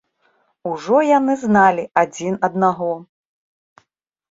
[0.69, 2.91] Ужо яны зналі адзін аднаго.